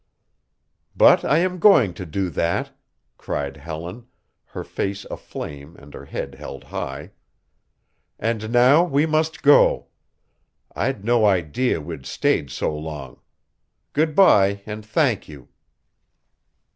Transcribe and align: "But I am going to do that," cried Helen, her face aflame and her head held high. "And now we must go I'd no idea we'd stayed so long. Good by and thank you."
"But 0.95 1.23
I 1.23 1.37
am 1.37 1.59
going 1.59 1.93
to 1.93 2.07
do 2.07 2.31
that," 2.31 2.75
cried 3.19 3.57
Helen, 3.57 4.07
her 4.45 4.63
face 4.63 5.05
aflame 5.11 5.75
and 5.75 5.93
her 5.93 6.05
head 6.05 6.33
held 6.33 6.63
high. 6.63 7.11
"And 8.17 8.51
now 8.51 8.83
we 8.83 9.05
must 9.05 9.43
go 9.43 9.89
I'd 10.75 11.05
no 11.05 11.27
idea 11.27 11.79
we'd 11.79 12.07
stayed 12.07 12.49
so 12.49 12.75
long. 12.75 13.19
Good 13.93 14.15
by 14.15 14.63
and 14.65 14.83
thank 14.83 15.29
you." 15.29 15.49